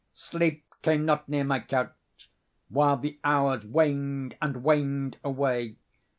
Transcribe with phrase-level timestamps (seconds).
[0.15, 5.75] Sleep came not near my couch—while the hours waned and waned away.